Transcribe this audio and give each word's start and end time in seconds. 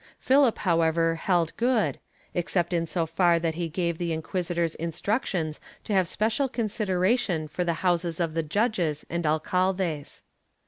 Philip, 0.17 0.57
however, 0.57 1.13
held 1.13 1.55
good, 1.57 1.99
except 2.33 2.73
in 2.73 2.87
so 2.87 3.05
far 3.05 3.37
that 3.37 3.53
he 3.53 3.69
gave 3.69 3.99
the 3.99 4.13
inquisitors 4.13 4.73
instructions 4.73 5.59
to 5.83 5.93
have 5.93 6.07
special 6.07 6.49
considera 6.49 7.19
tion 7.19 7.47
for 7.47 7.63
the 7.63 7.85
houses 7.85 8.19
of 8.19 8.33
the 8.33 8.41
judges 8.41 9.05
and 9.11 9.25
alcaldes. 9.27 10.23